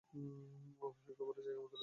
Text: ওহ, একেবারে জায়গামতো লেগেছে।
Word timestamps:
ওহ, 0.81 0.93
একেবারে 1.07 1.41
জায়গামতো 1.41 1.67
লেগেছে। 1.67 1.79